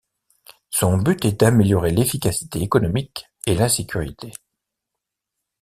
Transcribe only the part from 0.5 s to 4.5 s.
Son but est d'améliorer l’efficacité économique et la sécurité.